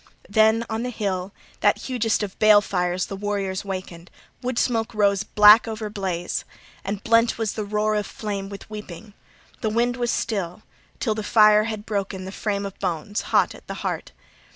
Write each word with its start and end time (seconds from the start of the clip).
Then 0.29 0.65
on 0.67 0.81
the 0.81 0.89
hill 0.89 1.31
that 1.59 1.77
hugest 1.83 2.23
of 2.23 2.39
balefires 2.39 3.05
the 3.05 3.15
warriors 3.15 3.63
wakened. 3.63 4.09
Wood 4.41 4.57
smoke 4.57 4.95
rose 4.95 5.21
black 5.21 5.67
over 5.67 5.91
blaze, 5.91 6.43
and 6.83 7.03
blent 7.03 7.37
was 7.37 7.53
the 7.53 7.63
roar 7.63 7.93
of 7.93 8.07
flame 8.07 8.49
with 8.49 8.67
weeping 8.67 9.13
(the 9.61 9.69
wind 9.69 9.97
was 9.97 10.09
still), 10.09 10.63
till 10.99 11.13
the 11.13 11.21
fire 11.21 11.65
had 11.65 11.85
broken 11.85 12.25
the 12.25 12.31
frame 12.31 12.65
of 12.65 12.79
bones, 12.79 13.21
hot 13.29 13.53
at 13.53 13.67
the 13.67 13.75
heart. 13.85 14.11